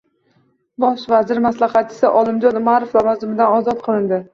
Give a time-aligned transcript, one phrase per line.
[0.83, 4.27] Bosh vazir maslahatchisi Olimjon Umarov lavozimidan ozod qilindi